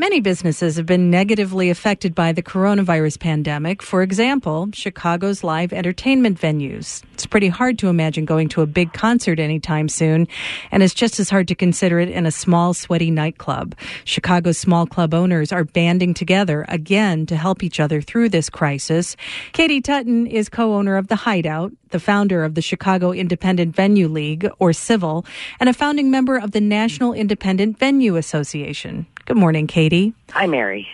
[0.00, 3.82] Many businesses have been negatively affected by the coronavirus pandemic.
[3.82, 7.02] For example, Chicago's live entertainment venues.
[7.14, 10.28] It's pretty hard to imagine going to a big concert anytime soon,
[10.70, 13.74] and it's just as hard to consider it in a small, sweaty nightclub.
[14.04, 19.16] Chicago's small club owners are banding together again to help each other through this crisis.
[19.52, 24.48] Katie Tuten is co-owner of The Hideout, the founder of the Chicago Independent Venue League,
[24.60, 25.26] or CIVIL,
[25.58, 29.06] and a founding member of the National Independent Venue Association.
[29.24, 29.87] Good morning, Katie.
[30.30, 30.88] Hi, Mary.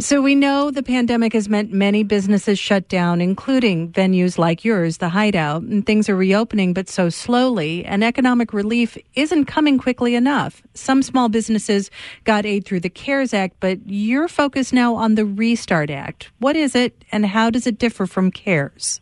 [0.00, 4.98] So we know the pandemic has meant many businesses shut down, including venues like yours,
[4.98, 10.14] the Hideout, and things are reopening, but so slowly, and economic relief isn't coming quickly
[10.14, 10.62] enough.
[10.74, 11.90] Some small businesses
[12.22, 16.30] got aid through the CARES Act, but you're focused now on the Restart Act.
[16.38, 19.00] What is it, and how does it differ from CARES?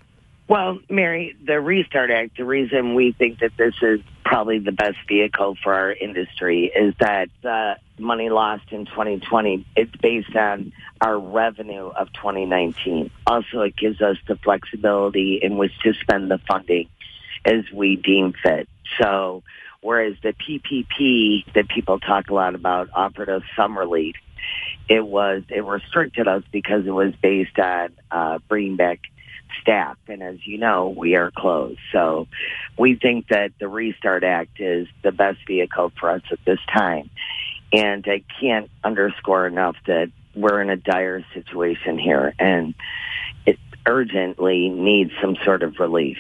[0.49, 4.97] Well, Mary, the Restart Act, the reason we think that this is probably the best
[5.09, 11.16] vehicle for our industry is that the money lost in 2020, it's based on our
[11.16, 13.11] revenue of 2019.
[13.25, 16.88] Also, it gives us the flexibility in which to spend the funding
[17.45, 18.69] as we deem fit.
[19.01, 19.45] So,
[19.80, 24.16] whereas the PPP that people talk a lot about offered us some relief,
[24.88, 28.99] it was, it restricted us because it was based on uh, bringing back
[29.61, 29.97] staff.
[30.09, 31.79] And as you know, we are closed.
[31.93, 32.29] So
[32.79, 37.11] we think that the Restart Act is the best vehicle for us at this time.
[37.73, 42.75] And I can't underscore enough that we're in a dire situation here and
[43.47, 46.19] it urgently needs some sort of relief.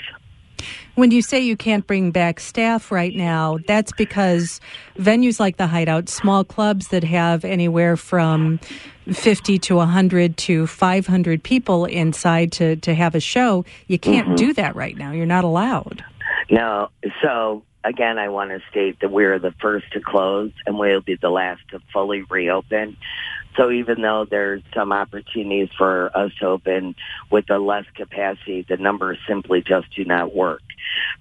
[0.94, 4.60] When you say you can't bring back staff right now, that's because
[4.96, 8.58] venues like the Hideout, small clubs that have anywhere from
[9.12, 14.36] 50 to 100 to 500 people inside to, to have a show, you can't mm-hmm.
[14.36, 15.12] do that right now.
[15.12, 16.04] You're not allowed.
[16.50, 16.90] No.
[17.22, 21.16] So, again, I want to state that we're the first to close and we'll be
[21.16, 22.96] the last to fully reopen.
[23.56, 26.94] So even though there's some opportunities for us to open
[27.30, 30.62] with a less capacity, the numbers simply just do not work.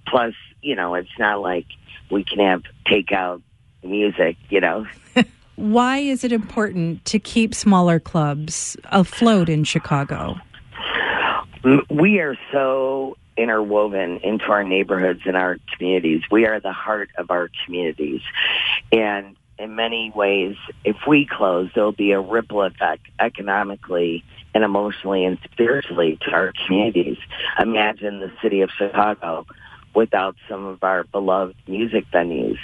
[0.06, 1.66] Plus, you know, it's not like
[2.10, 3.42] we can have takeout
[3.82, 4.86] music, you know.
[5.56, 10.36] Why is it important to keep smaller clubs afloat in Chicago?
[11.88, 16.22] We are so interwoven into our neighborhoods and our communities.
[16.30, 18.20] We are the heart of our communities.
[18.92, 24.24] And in many ways, if we close, there'll be a ripple effect economically
[24.54, 27.18] and emotionally and spiritually to our communities.
[27.60, 29.46] Imagine the city of Chicago
[29.94, 32.58] without some of our beloved music venues.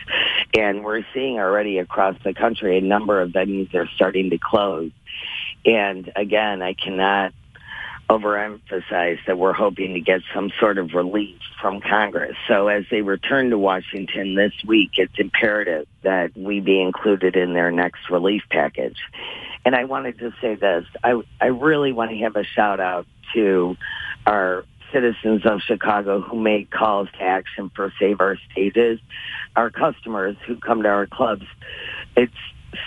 [0.56, 4.91] And we're seeing already across the country a number of venues are starting to close.
[5.64, 7.32] And again, I cannot
[8.10, 12.36] overemphasize that we're hoping to get some sort of relief from Congress.
[12.47, 17.54] So as they return to Washington this week, it's imperative that we be included in
[17.54, 18.98] their next relief package.
[19.64, 20.84] And I wanted to say this.
[21.04, 23.76] I, I really want to have a shout out to
[24.26, 29.00] our citizens of Chicago who make calls to action for Save Our Stages,
[29.56, 31.44] our customers who come to our clubs.
[32.16, 32.32] It's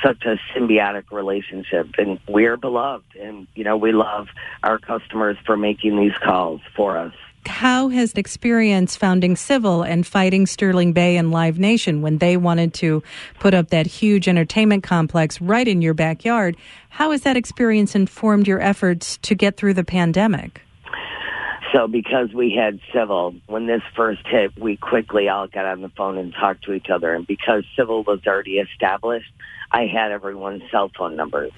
[0.03, 4.27] such a symbiotic relationship and we're beloved and you know we love
[4.63, 7.13] our customers for making these calls for us
[7.55, 12.35] how has the experience founding Civil and fighting sterling bay and live nation when they
[12.35, 13.01] wanted to
[13.39, 16.57] put up that huge entertainment complex right in your backyard
[16.89, 20.63] how has that experience informed your efforts to get through the pandemic
[21.73, 25.89] so because we had Civil, when this first hit, we quickly all got on the
[25.89, 27.13] phone and talked to each other.
[27.13, 29.29] And because Civil was already established,
[29.71, 31.51] I had everyone's cell phone numbers.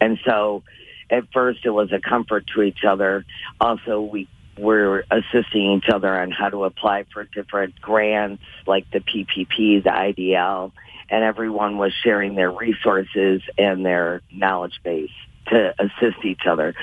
[0.00, 0.64] And so
[1.08, 3.24] at first it was a comfort to each other.
[3.60, 4.26] Also, we
[4.60, 9.90] were assisting each other on how to apply for different grants like the PPP, the
[9.90, 10.72] IDL,
[11.08, 15.10] and everyone was sharing their resources and their knowledge base
[15.48, 16.74] to assist each other.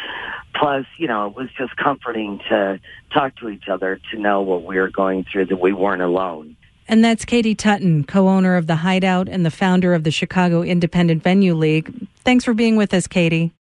[0.55, 2.79] Plus, you know, it was just comforting to
[3.13, 6.57] talk to each other to know what we were going through, that we weren't alone.
[6.89, 10.63] And that's Katie Tuten, co owner of The Hideout and the founder of the Chicago
[10.63, 12.07] Independent Venue League.
[12.23, 13.51] Thanks for being with us, Katie.